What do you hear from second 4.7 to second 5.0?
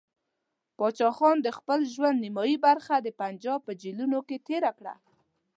کړه.